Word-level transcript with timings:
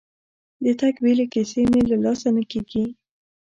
د 0.63 0.65
تګ 0.79 0.95
بیلې 1.03 1.25
کیسې 1.33 1.61
مې 1.71 1.81
له 1.89 1.97
لاسه 2.03 2.27
نه 2.37 2.43
کېږي. 2.51 2.83